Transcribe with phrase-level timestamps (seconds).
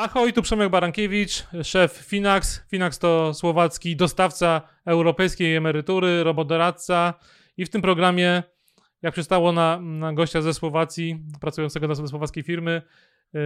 [0.00, 2.62] Ahoj, tu Przemek Barankiewicz, szef Finax.
[2.70, 7.14] Finax to słowacki dostawca europejskiej emerytury, robodoradca
[7.56, 8.42] i w tym programie,
[9.02, 12.82] jak przystało na, na gościa ze Słowacji, pracującego na słowackiej firmy,
[13.32, 13.40] yy,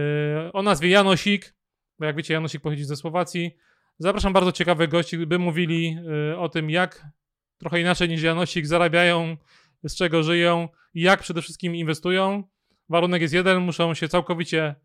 [0.53, 1.55] o nazwie Janosik,
[1.99, 3.57] bo jak wiecie Janosik pochodzi ze Słowacji.
[3.99, 5.97] Zapraszam bardzo ciekawych gości, by mówili
[6.29, 7.07] yy, o tym, jak
[7.57, 9.37] trochę inaczej niż Janosik zarabiają,
[9.83, 12.43] z czego żyją i jak przede wszystkim inwestują.
[12.89, 14.75] Warunek jest jeden, muszą się całkowicie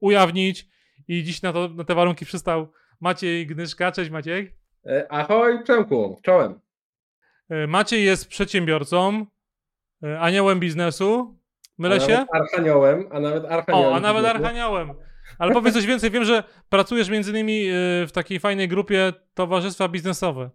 [0.00, 0.77] ujawnić
[1.08, 3.92] i dziś na, to, na te warunki przystał Maciej Gnyszka.
[3.92, 4.54] Cześć Maciej.
[4.86, 6.60] E, ahoj Przemku, czołem.
[7.48, 9.26] E, Maciej jest przedsiębiorcą,
[10.02, 11.38] e, aniołem biznesu.
[11.78, 12.26] Mylę a się?
[12.32, 13.92] Archaniołem, a nawet archaniołem.
[13.92, 14.94] O, a nawet archaniołem.
[15.38, 16.10] Ale powiedz coś więcej.
[16.10, 17.64] Wiem, że pracujesz między innymi
[18.06, 20.50] w takiej fajnej grupie Towarzystwa Biznesowe.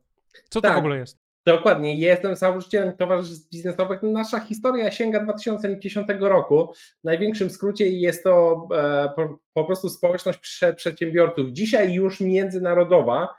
[0.49, 0.75] Co to tak.
[0.75, 1.23] w ogóle jest?
[1.45, 4.03] Dokładnie, jestem założycielem towarzystw biznesowych.
[4.03, 6.73] Nasza historia sięga 2010 roku.
[7.02, 9.09] W największym skrócie jest to e,
[9.53, 13.35] po, prostu społeczność prze, przedsiębiorców, dzisiaj już międzynarodowa,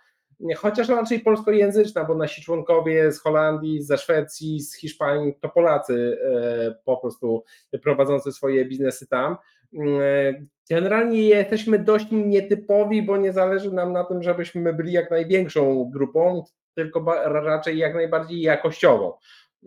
[0.56, 6.74] chociaż raczej polskojęzyczna, bo nasi członkowie z Holandii, ze Szwecji, z Hiszpanii to Polacy e,
[6.84, 7.44] po prostu
[7.82, 9.36] prowadzący swoje biznesy tam.
[9.74, 10.34] E,
[10.70, 16.44] generalnie jesteśmy dość nietypowi, bo nie zależy nam na tym, żebyśmy byli jak największą grupą
[16.74, 19.12] tylko raczej jak najbardziej jakościową.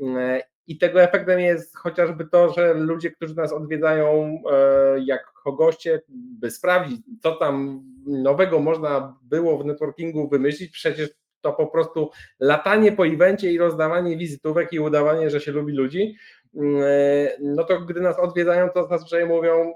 [0.01, 6.01] E, I tego efektem jest chociażby to, że ludzie, którzy nas odwiedzają e, jako goście,
[6.09, 11.09] by sprawdzić, co tam nowego można było w networkingu wymyślić, przecież
[11.41, 16.15] to po prostu latanie po evencie i rozdawanie wizytówek i udawanie, że się lubi ludzi,
[16.55, 19.73] e, no to gdy nas odwiedzają, to zazwyczaj mówią,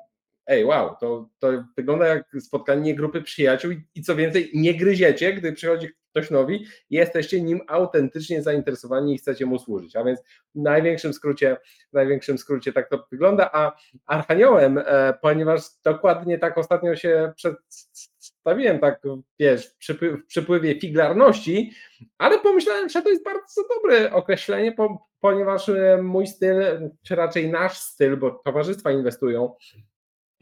[0.52, 5.54] ej, wow, to, to wygląda jak spotkanie grupy przyjaciół i, co więcej, nie gryziecie, gdy
[5.54, 9.96] przychodzi ktoś nowi, jesteście nim autentycznie zainteresowani i chcecie mu służyć.
[9.96, 10.20] A więc
[10.56, 11.58] w największym skrócie,
[11.90, 13.50] w największym skrócie tak to wygląda.
[13.54, 13.72] A
[14.06, 19.02] Archaniołem, e, ponieważ dokładnie tak ostatnio się przedstawiłem, tak
[19.40, 21.72] wiesz, w przypływie figlarności,
[22.18, 24.76] ale pomyślałem, że to jest bardzo dobre określenie,
[25.20, 26.56] ponieważ e, mój styl,
[27.04, 29.56] czy raczej nasz styl, bo towarzystwa inwestują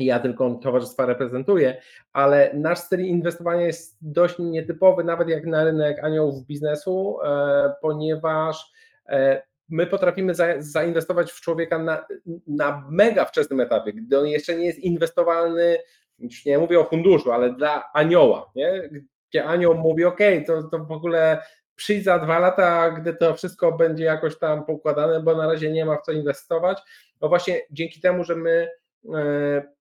[0.05, 1.81] ja tylko towarzystwa reprezentuję,
[2.13, 8.71] ale nasz styl inwestowania jest dość nietypowy, nawet jak na rynek aniołów biznesu, e, ponieważ
[9.09, 12.05] e, my potrafimy zainwestować w człowieka na,
[12.47, 15.77] na mega wczesnym etapie, gdy on jeszcze nie jest inwestowalny,
[16.19, 18.89] już nie mówię o funduszu, ale dla anioła, nie?
[19.29, 21.41] gdzie anioł mówi, ok, to, to w ogóle
[21.75, 25.85] przyjdź za dwa lata, gdy to wszystko będzie jakoś tam pokładane, bo na razie nie
[25.85, 26.81] ma w co inwestować.
[27.21, 28.69] No właśnie dzięki temu, że my
[29.15, 29.78] e,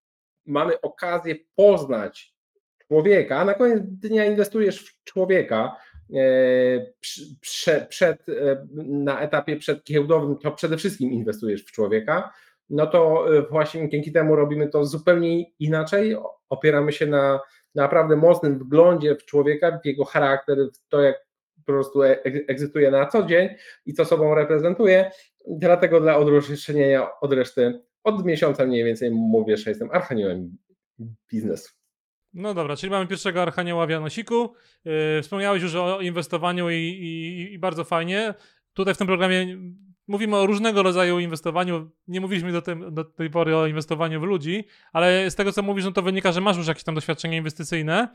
[0.49, 2.35] mamy okazję poznać
[2.89, 5.77] człowieka, a na koniec dnia inwestujesz w człowieka
[6.15, 6.19] e,
[7.89, 12.33] przed, e, na etapie przedgiełdowym, to przede wszystkim inwestujesz w człowieka,
[12.71, 16.17] no to e, właśnie dzięki temu robimy to zupełnie inaczej,
[16.49, 17.41] opieramy się na
[17.75, 22.03] naprawdę mocnym wglądzie w człowieka, w jego charakter, w to jak po prostu
[22.49, 23.49] egzytuje na co dzień
[23.87, 25.11] i co sobą reprezentuje,
[25.49, 30.57] dlatego dla odróżnienia od reszty od miesiąca mniej więcej mówię, że jestem archaniołem
[31.33, 31.79] biznesu.
[32.35, 34.53] No dobra, czyli mamy pierwszego archanioła w Janosiku.
[34.85, 38.35] Yy, wspomniałeś już o inwestowaniu i, i, i, bardzo fajnie.
[38.73, 39.59] Tutaj w tym programie
[40.09, 41.91] mówimy o różnego rodzaju inwestowaniu.
[42.09, 45.63] Nie mówiliśmy do, tym, do tej pory o inwestowaniu w ludzi, ale z tego co
[45.63, 48.09] mówisz, no to wynika, że masz już jakieś tam doświadczenie inwestycyjne.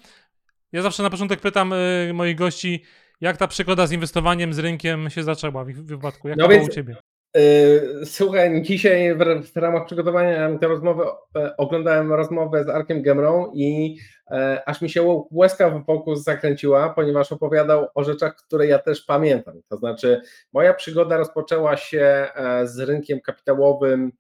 [0.72, 1.74] Ja zawsze na początek pytam
[2.08, 2.84] yy, moich gości,
[3.22, 6.28] jak ta przygoda z inwestowaniem, z rynkiem się zaczęła w ich wypadku?
[6.28, 6.96] Jak no to więc, było u Ciebie?
[7.36, 11.04] Yy, słuchaj, dzisiaj w, ramach przygotowania tej rozmowy
[11.36, 13.98] e, oglądałem rozmowę z Arkiem Gemrą i
[14.32, 19.02] e, aż mi się łezka w boku zakręciła, ponieważ opowiadał o rzeczach, które ja też
[19.02, 19.62] pamiętam.
[19.70, 20.22] To znaczy,
[20.54, 24.12] moja przygoda rozpoczęła się e, z rynkiem kapitałowym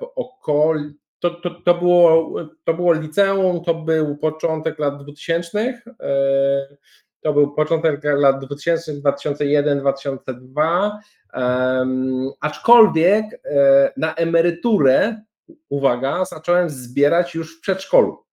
[0.00, 0.94] w okolicy.
[1.18, 5.82] To, to, to, było, to było liceum, to był początek lat 2000.
[7.20, 11.00] To był początek lat 2000, 2001, 2002.
[12.40, 15.22] Aczkolwiek e, na emeryturę,
[15.68, 18.24] uwaga, zacząłem zbierać już w przedszkolu.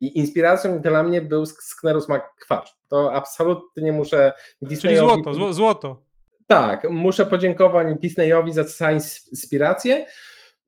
[0.00, 2.72] I inspiracją dla mnie był Sknerus McQuarrie.
[2.88, 5.22] To absolutnie nie muszę Disneyowi...
[5.22, 6.02] Czyli złoto, złoto.
[6.46, 8.90] Tak, muszę podziękować Disneyowi za
[9.32, 10.06] inspirację.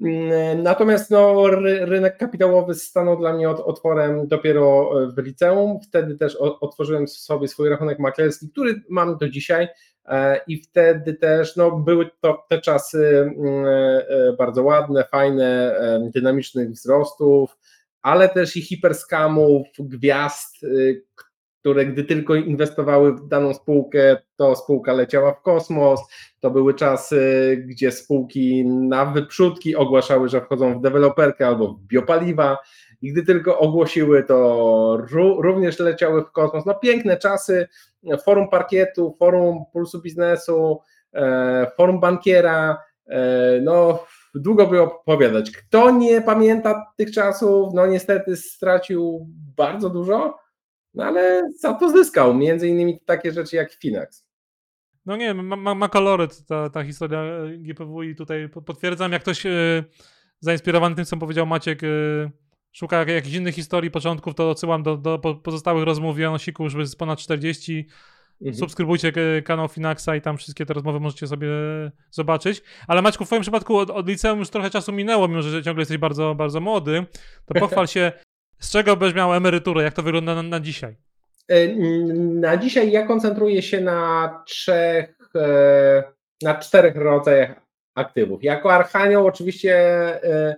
[0.00, 1.46] Mm, natomiast no,
[1.80, 5.80] rynek kapitałowy stanął dla mnie otworem dopiero w liceum.
[5.80, 9.68] Wtedy też otworzyłem sobie swój rachunek maklerski, który mam do dzisiaj.
[10.08, 15.76] E, I wtedy też no, były to te czasy mm, e, bardzo ładne, fajne,
[16.14, 17.56] dynamicznych wzrostów,
[18.06, 21.04] ale też i hiperskamów, gwiazd, y,
[21.60, 26.00] które gdy tylko inwestowały w daną spółkę, to spółka leciała w kosmos.
[26.40, 27.20] To były czasy,
[27.66, 32.58] gdzie spółki na wyprzódki ogłaszały, że wchodzą w deweloperkę albo w biopaliwa
[33.02, 34.98] i gdy tylko ogłosiły, to
[35.38, 36.66] również leciały w kosmos.
[36.66, 37.68] No piękne czasy,
[38.24, 40.80] forum parkietu, forum pulsu biznesu,
[41.14, 44.04] e, forum bankiera, e, no
[44.34, 45.50] długo by opowiadać.
[45.50, 49.26] Kto nie pamięta tych czasów, no niestety stracił
[49.56, 50.38] bardzo dużo,
[50.94, 54.26] no ale za to zyskał, między innymi takie rzeczy jak Finax.
[55.06, 57.22] No nie, ma, ma koloryt ta, ta historia
[57.58, 59.84] GPW i tutaj potwierdzam, jak ktoś yy,
[60.40, 61.82] zainspirowany tym, co powiedział Maciek,
[62.76, 67.18] szuka jakichś innych historii, początków, to odsyłam do, do pozostałych rozmów Janosiku, już jest ponad
[67.18, 67.86] 40.
[68.40, 68.56] Mhm.
[68.56, 69.12] Subskrybujcie
[69.44, 71.48] kanał Finaxa i tam wszystkie te rozmowy możecie sobie
[72.10, 72.62] zobaczyć.
[72.88, 75.80] Ale Maćku, w twoim przypadku od, od liceum już trochę czasu minęło, mimo że ciągle
[75.80, 77.06] jesteś bardzo, bardzo młody,
[77.46, 78.12] to pochwal się,
[78.58, 80.96] z czego byś miał emeryturę, jak to wygląda na, na dzisiaj?
[81.48, 81.68] E,
[82.16, 86.04] na dzisiaj ja koncentruję się na trzech, e,
[86.42, 88.44] na czterech rodzajach aktywów.
[88.44, 89.74] Jako Archanioł oczywiście
[90.24, 90.56] e,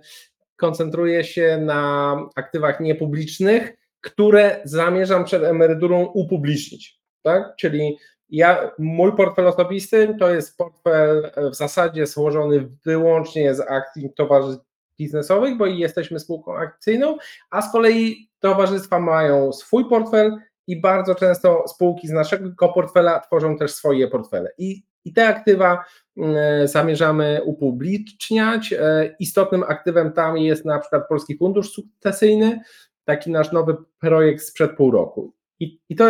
[0.59, 6.99] koncentruję się na aktywach niepublicznych, które zamierzam przed emeryturą upublicznić.
[7.21, 7.55] Tak?
[7.55, 7.97] Czyli
[8.29, 14.65] ja, mój portfel osobisty to jest portfel w zasadzie złożony wyłącznie z akcji towarzystw
[14.97, 17.17] biznesowych, bo jesteśmy spółką akcyjną,
[17.49, 20.37] a z kolei towarzystwa mają swój portfel
[20.69, 24.51] i bardzo często spółki z naszego portfela tworzą też swoje portfele.
[24.57, 25.83] I, i te aktywa
[26.17, 28.73] mm, zamierzamy upubliczniać.
[28.73, 32.59] E, istotnym aktywem tam jest na przykład Polski Fundusz Sukcesyjny,
[33.05, 35.33] taki nasz nowy projekt sprzed pół roku.
[35.59, 36.05] I, i, to,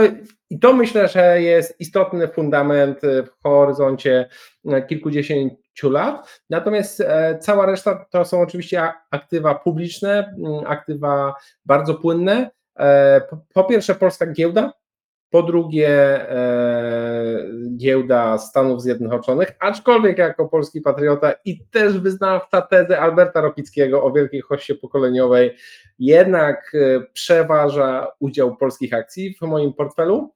[0.49, 4.29] I to myślę, że jest istotny fundament w horyzoncie
[4.65, 6.41] e, kilkudziesięciu lat.
[6.49, 10.33] Natomiast e, cała reszta to są oczywiście aktywa publiczne,
[10.67, 11.33] aktywa
[11.65, 12.58] bardzo płynne.
[12.79, 13.21] E,
[13.53, 14.73] po pierwsze, polska giełda,
[15.29, 15.89] po drugie,
[16.31, 17.45] e,
[17.77, 24.41] giełda Stanów Zjednoczonych, aczkolwiek jako polski patriota i też wyznawca tezy Alberta Rokickiego o wielkiej
[24.41, 25.55] hoście pokoleniowej,
[25.99, 30.33] jednak e, przeważa udział polskich akcji w moim portfelu.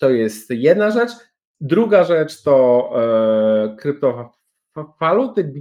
[0.00, 1.10] To jest jedna rzecz.
[1.60, 2.92] Druga rzecz to
[3.78, 5.52] kryptowaluty,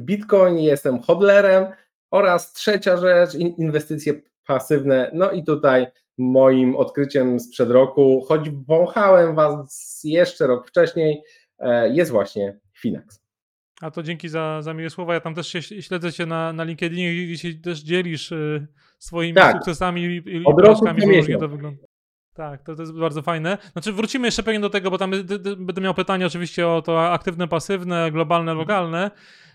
[0.00, 1.66] Bitcoin, jestem hodlerem.
[2.10, 4.14] Oraz trzecia rzecz, inwestycje
[4.48, 5.10] pasywne.
[5.14, 5.86] No i tutaj
[6.18, 11.22] moim odkryciem sprzed roku, choć wąchałem Was jeszcze rok wcześniej,
[11.58, 13.20] e, jest właśnie Finax.
[13.80, 15.14] A to dzięki za, za miłe słowa.
[15.14, 18.66] Ja tam też się śledzę Cię na, na LinkedInie i się też dzielisz y,
[18.98, 19.52] swoimi tak.
[19.52, 21.82] sukcesami i, i porażkami, różnie to wygląda.
[22.34, 23.58] Tak, to, to jest bardzo fajne.
[23.72, 25.10] Znaczy wrócimy jeszcze pewnie do tego, bo tam
[25.58, 29.10] będę miał pytanie oczywiście o to aktywne, pasywne, globalne, lokalne.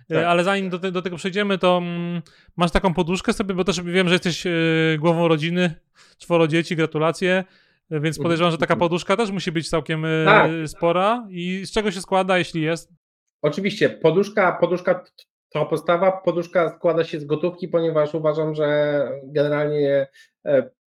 [0.09, 0.25] E, tak.
[0.25, 2.21] Ale zanim do, te, do, tego przejdziemy, to mm,
[2.57, 5.75] masz taką poduszkę sobie, bo też wiem, że jesteś y, głową rodziny,
[6.17, 7.43] czworo dzieci, gratulacje.
[7.91, 10.51] E, więc podejrzewam, że taka poduszka też musi być całkiem tak.
[10.65, 11.27] spora.
[11.29, 12.93] I z czego się składa, jeśli jest?
[13.41, 15.03] Oczywiście, poduszka, poduszka
[15.49, 20.07] to postawa, poduszka składa się z gotówki, ponieważ uważam, że generalnie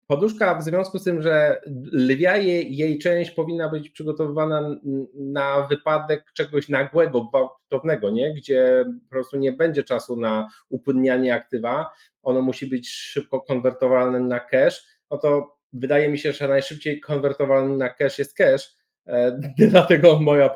[0.07, 1.61] Poduszka w związku z tym, że
[1.91, 4.75] lwia jej, jej część powinna być przygotowywana
[5.13, 8.33] na wypadek czegoś nagłego, gwałtownego, nie?
[8.33, 11.91] gdzie po prostu nie będzie czasu na upłynnianie aktywa,
[12.23, 17.77] ono musi być szybko konwertowalne na cash, no to wydaje mi się, że najszybciej konwertowalny
[17.77, 18.75] na cash jest cash,
[19.07, 19.39] e,
[19.71, 20.49] dlatego moja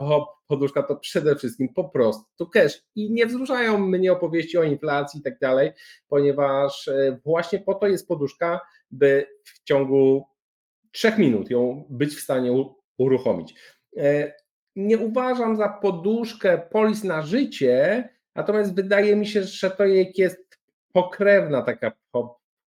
[0.50, 5.24] poduszka to przede wszystkim po prostu cash i nie wzruszają mnie opowieści o inflacji i
[5.24, 5.72] tak dalej,
[6.08, 10.26] ponieważ e, właśnie po to jest poduszka, by w ciągu
[10.92, 12.66] trzech minut ją być w stanie
[12.98, 13.56] uruchomić.
[13.98, 14.34] E,
[14.76, 20.60] nie uważam za poduszkę polis na życie, natomiast wydaje mi się, że to jest
[20.94, 21.92] pokrewna taka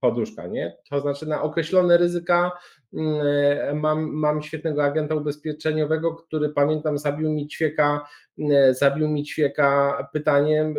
[0.02, 0.76] poduszka, nie?
[0.90, 2.52] To znaczy na określone ryzyka
[2.94, 3.21] mm,
[3.61, 8.06] e, mam, mam świetnego agenta ubezpieczeniowego, który pamiętam zabił mi ćwieka,
[8.50, 10.75] e, zabił mi ćwieka pytaniem,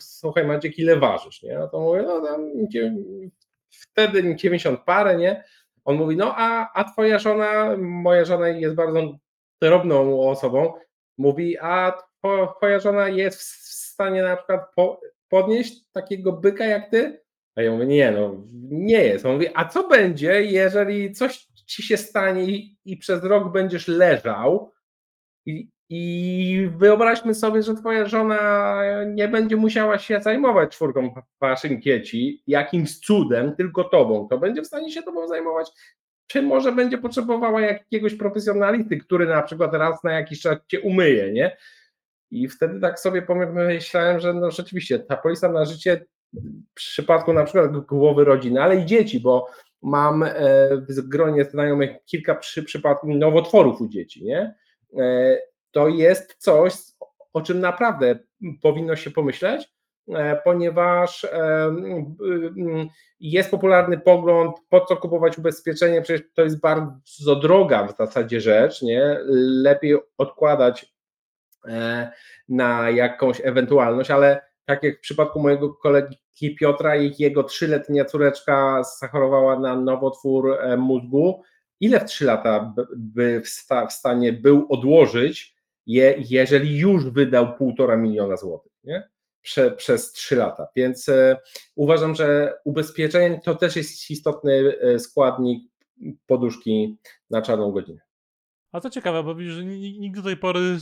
[0.00, 1.58] słuchaj Maciek, ile ważysz, nie?
[1.58, 2.50] No to mówię, no tam
[3.70, 5.44] wtedy 90 parę, nie?
[5.84, 9.18] On mówi, no a, a twoja żona, moja żona jest bardzo
[9.62, 10.72] drobną osobą,
[11.18, 11.92] mówi, a
[12.58, 13.42] twoja żona jest w
[13.92, 17.21] stanie na przykład po, podnieść takiego byka jak ty?
[17.56, 19.26] A ja mówię, nie no, nie jest.
[19.26, 23.88] On mówi, a co będzie, jeżeli coś ci się stanie i, i przez rok będziesz
[23.88, 24.72] leżał
[25.46, 28.72] i, i wyobraźmy sobie, że twoja żona
[29.06, 34.28] nie będzie musiała się zajmować czwórką paszynkieci jakimś cudem, tylko tobą.
[34.28, 35.70] To będzie w stanie się tobą zajmować?
[36.26, 41.32] Czy może będzie potrzebowała jakiegoś profesjonalisty, który na przykład raz na jakiś czas cię umyje,
[41.32, 41.56] nie?
[42.30, 47.44] I wtedy tak sobie pomyślałem, że no rzeczywiście ta polisa na życie w przypadku na
[47.44, 49.46] przykład głowy rodziny, ale i dzieci, bo
[49.82, 50.32] mam e,
[50.88, 54.54] w gronie znajomych kilka przy, przypadków nowotworów u dzieci, nie?
[54.98, 55.38] E,
[55.70, 56.74] to jest coś,
[57.32, 58.18] o czym naprawdę
[58.62, 59.72] powinno się pomyśleć,
[60.44, 61.26] ponieważ
[63.20, 68.82] jest popularny pogląd, po co kupować ubezpieczenie, przecież to jest bardzo droga w zasadzie rzecz,
[68.82, 69.18] nie?
[69.62, 70.94] Lepiej odkładać
[72.48, 76.16] na jakąś ewentualność, ale tak jak w przypadku mojego kolegi
[76.60, 81.42] Piotra, jego trzyletnia córeczka zachorowała na nowotwór e, mózgu,
[81.80, 83.42] ile w trzy lata by
[83.88, 89.08] w stanie był odłożyć, je, jeżeli już wydał półtora miliona złotych, nie?
[89.42, 90.66] Prze, przez trzy lata.
[90.76, 91.36] Więc e,
[91.74, 95.72] uważam, że ubezpieczenie to też jest istotny e, składnik
[96.26, 96.98] poduszki
[97.30, 98.00] na czarną godzinę.
[98.72, 100.78] A to ciekawe, bo widzisz, że nikt do tej pory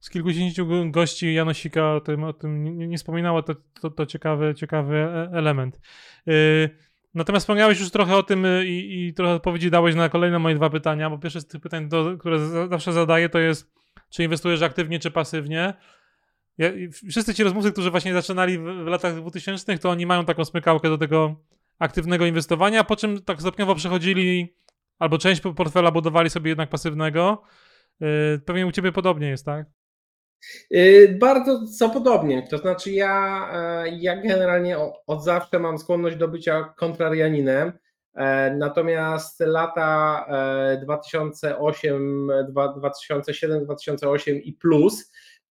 [0.00, 4.54] z kilkudziesięciu gości Janosika o tym, o tym nie, nie wspominało, to, to, to, ciekawy,
[4.54, 5.80] ciekawy e, element.
[6.26, 6.70] Yy,
[7.14, 10.54] natomiast wspomniałeś już trochę o tym y, i, i, trochę odpowiedzi dałeś na kolejne moje
[10.54, 12.38] dwa pytania, bo pierwsze z tych pytań, do, które
[12.68, 13.72] zawsze zadaję, to jest,
[14.10, 15.74] czy inwestujesz aktywnie, czy pasywnie.
[16.58, 16.70] Ja,
[17.10, 20.88] wszyscy ci rozmówcy, którzy właśnie zaczynali w, w latach 2000, to oni mają taką smykałkę
[20.88, 21.36] do tego
[21.78, 24.54] aktywnego inwestowania, po czym tak stopniowo przechodzili,
[24.98, 27.42] albo część portfela budowali sobie jednak pasywnego.
[28.00, 28.08] Yy,
[28.46, 29.79] pewnie u ciebie podobnie jest, tak?
[30.74, 36.28] Y, bardzo co podobnie, to znaczy ja, e, ja generalnie od zawsze mam skłonność do
[36.28, 37.72] bycia kontrarianinem,
[38.14, 40.26] e, natomiast lata
[40.82, 45.10] 2008, 2007, 2008 i plus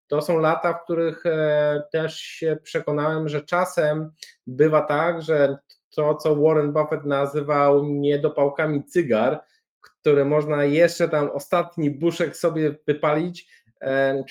[0.08, 4.12] to są lata, w których e, też się przekonałem, że czasem
[4.48, 5.58] bywa tak, że
[5.96, 9.44] to, co Warren Buffett nazywał niedopałkami cygar,
[9.82, 13.48] które można jeszcze tam ostatni buszek sobie wypalić,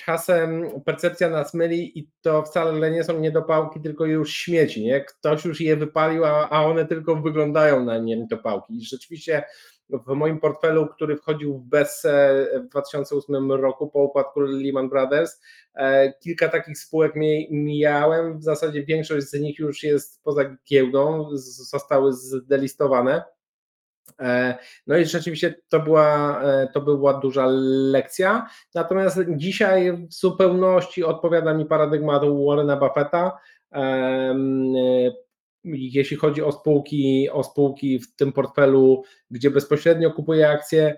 [0.05, 5.01] czasem percepcja nas myli i to wcale nie są niedopałki, tylko już śmieci, nie?
[5.01, 8.77] Ktoś już je wypalił, a, a one tylko wyglądają na niedopałki.
[8.77, 9.43] I rzeczywiście
[9.89, 15.41] w moim portfelu, który wchodził w BESE w 2008 roku po upadku Lehman Brothers,
[15.75, 17.13] e, kilka takich spółek
[17.51, 21.29] mijałem, w zasadzie większość z nich już jest poza giełdą,
[21.71, 23.23] zostały zdelistowane.
[24.19, 24.57] E,
[24.87, 27.45] no i rzeczywiście to była, e, to była duża
[27.91, 28.49] lekcja.
[28.75, 33.37] Natomiast dzisiaj w zupełności odpowiada mi paradygmat Warrena Buffetta.
[33.73, 34.35] E,
[35.63, 40.97] jeśli chodzi o spółki, o spółki w tym portfelu, gdzie bezpośrednio kupuję akcje,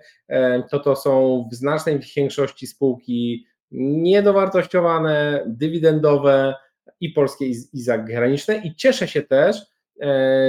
[0.70, 6.54] to to są w znacznej większości spółki niedowartościowane, dywidendowe
[7.00, 8.56] i polskie i zagraniczne.
[8.56, 9.66] I cieszę się też,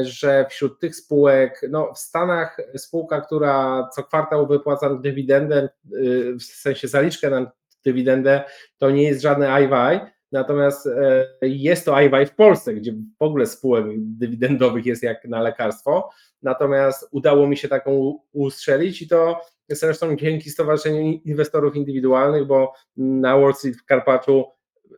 [0.03, 6.43] że wśród tych spółek, no w Stanach spółka, która co kwartał wypłaca dywidendę, y, w
[6.43, 7.51] sensie zaliczkę na
[7.86, 8.43] dywidendę,
[8.77, 13.46] to nie jest żadny IWI, natomiast e, jest to IWI w Polsce, gdzie w ogóle
[13.46, 16.10] spółek dywidendowych jest jak na lekarstwo,
[16.41, 23.38] natomiast udało mi się taką ustrzelić i to zresztą dzięki Stowarzyszeniu Inwestorów Indywidualnych, bo na
[23.38, 24.46] Wall Street w Karpaczu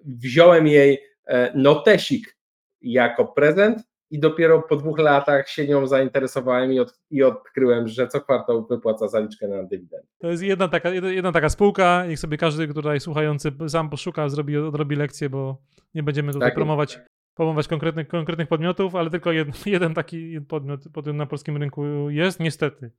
[0.05, 2.37] wziąłem jej e, notesik
[2.81, 8.07] jako prezent, i dopiero po dwóch latach się nią zainteresowałem i, od, i odkryłem, że
[8.07, 10.07] co kwartał wypłaca zaliczkę na dywidendę.
[10.19, 14.57] To jest jedna taka, jedna taka spółka, niech sobie każdy tutaj słuchający sam poszuka, zrobi,
[14.57, 15.57] odrobi lekcję, bo
[15.93, 16.99] nie będziemy tutaj tak, promować,
[17.35, 22.39] promować konkretnych, konkretnych podmiotów, ale tylko jeden, jeden taki podmiot, podmiot na polskim rynku jest,
[22.39, 22.91] niestety.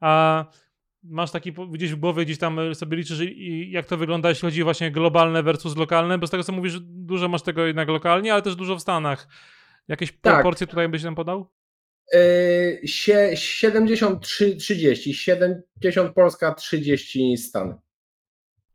[0.00, 0.44] A
[1.02, 3.20] masz taki gdzieś w głowie, gdzieś tam sobie liczysz,
[3.68, 7.28] jak to wygląda, jeśli chodzi właśnie globalne versus lokalne, bo z tego co mówisz, dużo
[7.28, 9.28] masz tego jednak lokalnie, ale też dużo w Stanach.
[9.88, 10.34] Jakieś tak.
[10.34, 11.50] proporcje tutaj byś nam podał?
[13.34, 17.74] 73, 30, 70 Polska, 30 Stany.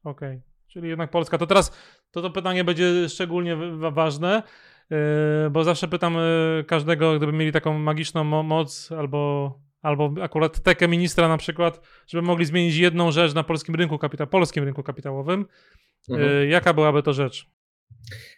[0.03, 0.41] Okej, okay.
[0.67, 1.37] czyli jednak Polska.
[1.37, 1.71] To teraz
[2.11, 3.57] to, to pytanie będzie szczególnie
[3.91, 4.43] ważne,
[4.89, 4.97] yy,
[5.51, 11.27] bo zawsze pytam yy, każdego, gdyby mieli taką magiczną moc albo, albo akurat tekę ministra
[11.27, 15.45] na przykład, żeby mogli zmienić jedną rzecz na polskim rynku, kapita polskim rynku kapitałowym.
[16.09, 16.49] Mhm.
[16.49, 17.49] Jaka byłaby to rzecz?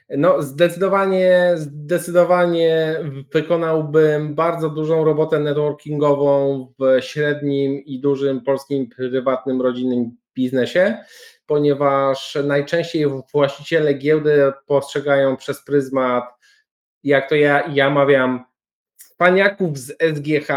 [0.10, 3.00] No, zdecydowanie, zdecydowanie
[3.34, 10.98] wykonałbym bardzo dużą robotę networkingową w średnim i dużym polskim prywatnym, rodzinnym biznesie,
[11.46, 16.24] ponieważ najczęściej właściciele giełdy postrzegają przez pryzmat,
[17.04, 18.46] jak to ja, ja mawiam,
[19.18, 20.48] paniaków z SGH,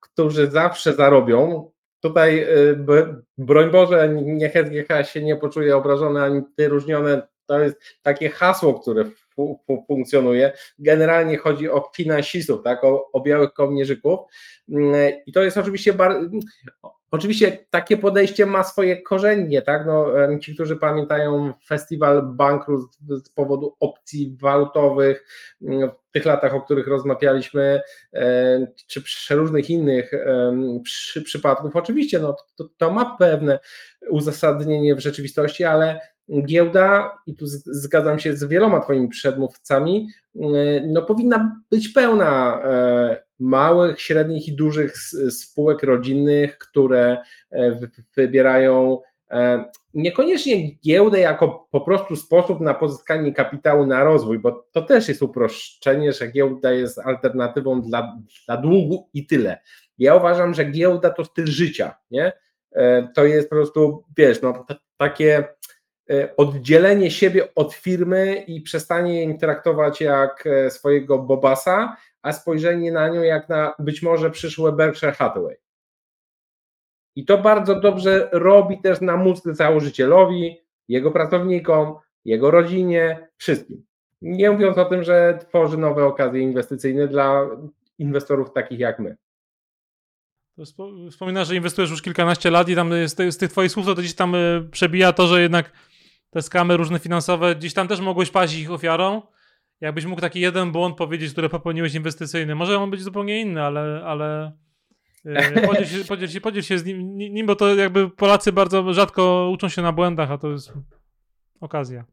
[0.00, 1.70] którzy zawsze zarobią.
[2.00, 2.78] Tutaj, y,
[3.38, 9.04] broń Boże, niech SGH się nie poczuje obrażone ani wyróżnione to jest takie hasło, które
[9.86, 10.52] funkcjonuje.
[10.78, 14.20] Generalnie chodzi o finansistów, tak, o, o białych kołnierzyków.
[14.68, 16.28] Mm, I to jest oczywiście bardzo.
[17.10, 19.86] Oczywiście takie podejście ma swoje korzenie, tak?
[19.86, 20.06] No,
[20.40, 25.26] ci, którzy pamiętają festiwal bankructw z powodu opcji walutowych
[25.62, 27.80] mm, w tych latach, o których rozmawialiśmy,
[28.86, 30.12] czy przeróżnych innych
[30.84, 33.58] przy, przypadków, oczywiście no, to, to ma pewne
[34.10, 36.00] uzasadnienie w rzeczywistości, ale
[36.44, 40.08] giełda, i tu zgadzam się z wieloma Twoimi przedmówcami,
[40.86, 42.62] no powinna być pełna
[43.38, 44.98] małych, średnich i dużych
[45.30, 47.18] spółek rodzinnych, które
[48.16, 49.00] wybierają
[49.94, 55.22] niekoniecznie giełdę jako po prostu sposób na pozyskanie kapitału na rozwój, bo to też jest
[55.22, 58.16] uproszczenie, że giełda jest alternatywą dla,
[58.46, 59.58] dla długu i tyle.
[59.98, 62.32] Ja uważam, że giełda to styl życia, nie?
[63.14, 64.66] To jest po prostu, wiesz, no,
[64.96, 65.44] takie
[66.36, 73.08] oddzielenie siebie od firmy i przestanie ją traktować jak e, swojego bobasa, a spojrzenie na
[73.08, 75.56] nią jak na być może przyszłe Berkshire Hathaway.
[77.16, 81.94] I to bardzo dobrze robi też na mózg założycielowi, jego pracownikom,
[82.24, 83.84] jego rodzinie, wszystkim.
[84.22, 87.46] Nie mówiąc o tym, że tworzy nowe okazje inwestycyjne dla
[87.98, 89.16] inwestorów takich jak my.
[91.10, 94.14] Wspominasz, że inwestujesz już kilkanaście lat i tam z, z tych twoich słów to gdzieś
[94.14, 95.72] tam y, przebija to, że jednak
[96.30, 99.22] te skamy różne finansowe, gdzieś tam też mogłeś paść ich ofiarą.
[99.80, 102.54] Jakbyś mógł taki jeden błąd powiedzieć, który popełniłeś inwestycyjny.
[102.54, 104.52] Może on być zupełnie inny, ale, ale
[105.26, 108.92] y, podziel, się, podziel, się, podziel się z nim, nim, bo to jakby Polacy bardzo
[108.92, 110.72] rzadko uczą się na błędach, a to jest
[111.60, 112.04] okazja.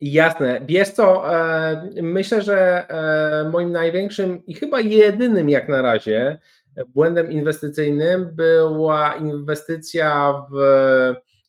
[0.00, 0.60] Jasne.
[0.66, 6.38] Wiesz co, e, myślę, że e, moim największym i chyba jedynym jak na razie
[6.88, 10.56] błędem inwestycyjnym była inwestycja w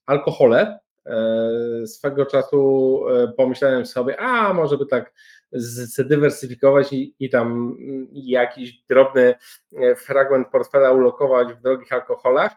[0.07, 0.79] alkohole.
[1.05, 3.01] E, swego czasu
[3.37, 5.13] pomyślałem sobie, a może by tak
[5.51, 7.77] zdywersyfikować i, i tam
[8.11, 9.35] jakiś drobny
[9.97, 12.51] fragment portfela ulokować w drogich alkoholach.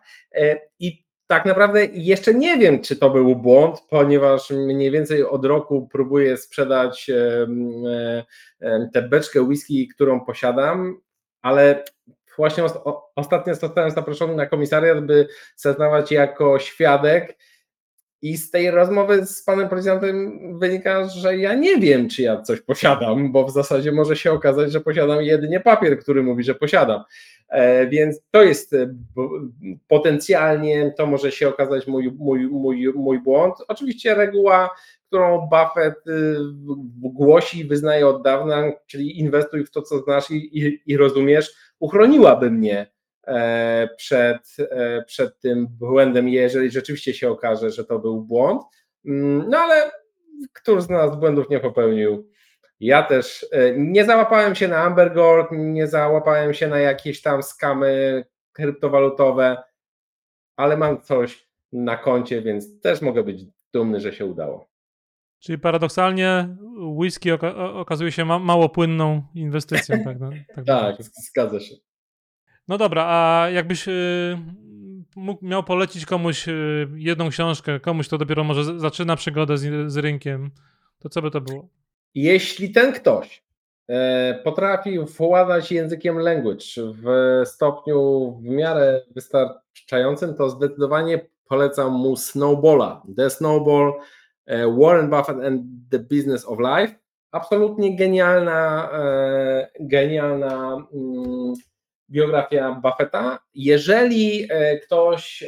[0.78, 5.88] I tak naprawdę jeszcze nie wiem, czy to był błąd, ponieważ mniej więcej od roku
[5.92, 7.10] próbuję sprzedać
[8.92, 11.00] tę beczkę whisky, którą posiadam,
[11.42, 11.84] ale
[12.40, 12.64] właśnie
[13.16, 17.36] ostatnio zostałem zaproszony na komisariat, by zeznawać jako świadek
[18.22, 22.60] i z tej rozmowy z panem prezydentem wynika, że ja nie wiem, czy ja coś
[22.60, 27.04] posiadam, bo w zasadzie może się okazać, że posiadam jedynie papier, który mówi, że posiadam.
[27.48, 28.94] E, więc to jest e,
[29.88, 33.54] potencjalnie, to może się okazać mój, mój, mój, mój błąd.
[33.68, 34.70] Oczywiście reguła,
[35.10, 36.36] którą Buffett y,
[36.98, 41.54] głosi i wyznaje od dawna, czyli inwestuj w to, co znasz i, i, i rozumiesz,
[41.80, 42.90] uchroniłaby mnie
[43.26, 44.56] e, przed,
[45.06, 48.62] przed tym błędem, jeżeli rzeczywiście się okaże, że to był błąd.
[49.06, 49.90] Mm, no ale
[50.52, 52.30] któż z nas błędów nie popełnił?
[52.80, 57.42] Ja też e, nie załapałem się na Amber Gold, nie załapałem się na jakieś tam
[57.42, 59.62] skamy kryptowalutowe,
[60.56, 64.69] ale mam coś na koncie, więc też mogę być dumny, że się udało.
[65.40, 66.56] Czyli paradoksalnie
[66.98, 70.04] whisky oka okazuje się ma mało płynną inwestycją.
[70.04, 71.74] Tak, no, tak, tak zgadza się.
[72.68, 74.38] No dobra, a jakbyś y,
[75.16, 79.96] mógł, miał polecić komuś y, jedną książkę, komuś, kto dopiero może zaczyna przygodę z, z
[79.96, 80.50] rynkiem,
[80.98, 81.68] to co by to było?
[82.14, 83.42] Jeśli ten ktoś
[83.88, 87.06] e, potrafi władać językiem language w
[87.44, 93.02] stopniu w miarę wystarczającym, to zdecydowanie polecam mu Snowballa.
[93.16, 93.92] The Snowball,
[94.66, 96.94] Warren Buffett and the Business of Life.
[97.32, 101.54] Absolutnie genialna, e, genialna mm,
[102.08, 103.38] biografia Buffetta.
[103.54, 104.48] Jeżeli
[104.84, 105.44] ktoś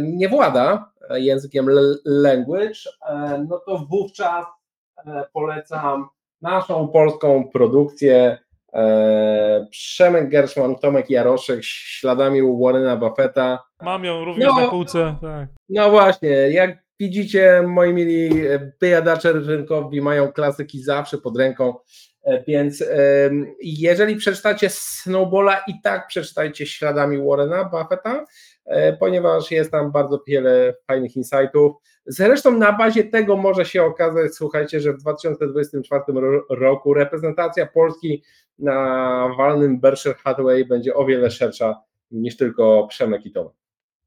[0.00, 1.66] nie włada językiem
[2.04, 2.80] language,
[3.48, 4.46] no to wówczas
[5.06, 6.08] E, polecam
[6.42, 8.38] naszą polską produkcję.
[8.72, 13.64] E, Przemek Gerszman, Tomek Jaroszek, śladami Warrena Buffetta.
[13.82, 15.16] Mam ją również no, na półce.
[15.20, 15.48] Tak.
[15.68, 18.30] No właśnie, jak widzicie, moi mili
[18.80, 21.74] wyjadacze rynkowi mają klasyki zawsze pod ręką,
[22.22, 22.84] e, więc
[23.60, 28.24] jeżeli przeczytacie Snowballa i tak przeczytajcie śladami Warrena Buffetta,
[29.00, 31.72] ponieważ jest tam bardzo wiele fajnych insightów.
[32.06, 36.02] Zresztą na bazie tego może się okazać, słuchajcie, że w 2024
[36.50, 38.22] roku reprezentacja Polski
[38.58, 38.74] na
[39.38, 43.54] walnym Berkshire Hathaway będzie o wiele szersza niż tylko Przemek i Tomek.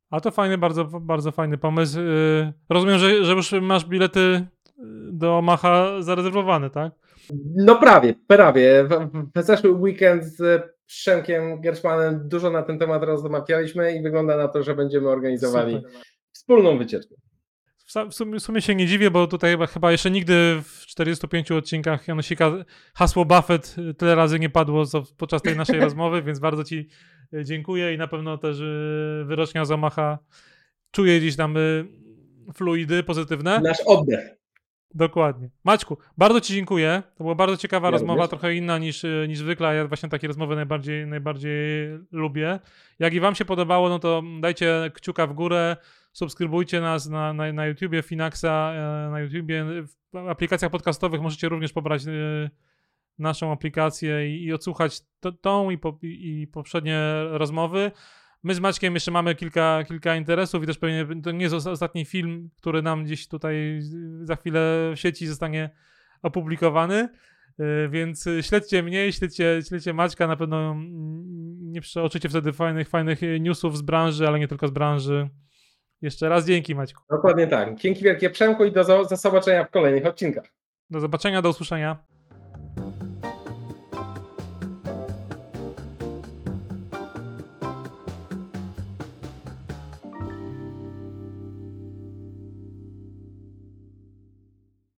[0.09, 1.99] A to fajny, bardzo, bardzo fajny pomysł.
[1.99, 4.45] Y, rozumiem, że, że już masz bilety y,
[5.11, 6.93] do Omaha zarezerwowane, tak?
[7.55, 8.83] No prawie, prawie.
[8.83, 14.47] W, w zeszły weekend z Przemkiem Gerszmanem dużo na ten temat rozmawialiśmy i wygląda na
[14.47, 15.91] to, że będziemy organizowali Super.
[16.31, 17.15] wspólną wycieczkę
[18.09, 22.07] w sumie, w sumie się nie dziwię, bo tutaj chyba jeszcze nigdy w 45 odcinkach
[22.07, 22.51] Janosika
[22.93, 24.83] hasło Buffett tyle razy nie padło
[25.17, 26.87] podczas tej naszej rozmowy, więc bardzo Ci
[27.33, 30.19] e, dziękuję i na pewno też e, wyrocznia Zamacha
[30.91, 31.55] czuje gdzieś tam
[32.53, 33.59] fluidy pozytywne.
[33.59, 34.39] Nasz oddech.
[34.93, 35.49] Dokładnie.
[35.63, 37.03] Maćku, bardzo Ci dziękuję.
[37.17, 38.29] To była bardzo ciekawa Ja rozmowa, również.
[38.29, 39.75] trochę inna niż, y, niż zwykle.
[39.75, 42.59] Ja właśnie takie rozmowy najbardziej, najbardziej lubię.
[42.99, 45.77] Jak i Wam się podobało, no to dajcie kciuka w górę,
[46.11, 49.65] subskrybujcie nas na, na, na YouTubie, Finaxa e, na YouTubie.
[50.13, 52.49] W aplikacjach podcastowych możecie również pobrać y,
[53.19, 57.91] naszą aplikację i, i odsłuchać to, tą i, po, i, poprzednie rozmowy.
[58.43, 61.67] My z Maćkiem jeszcze mamy kilka, kilka interesów i też pewnie to nie jest os-
[61.67, 63.79] ostatni film, który nam gdzieś tutaj
[64.21, 65.69] za chwilę w sieci zostanie
[66.21, 67.09] opublikowany.
[67.59, 73.19] Yy, Więc śledźcie mnie, śledźcie, śledźcie Maćka, na pewno mm, nie przeoczycie wtedy fajnych, fajnych
[73.39, 75.29] newsów z branży, ale nie tylko z branży.
[76.01, 77.03] Jeszcze raz dzięki Maćku.
[77.09, 77.75] Dokładnie tak.
[77.75, 80.45] Dzięki wielkie Przemku i do, do zobaczenia w kolejnych odcinkach.
[80.89, 82.03] Do zobaczenia, do usłyszenia.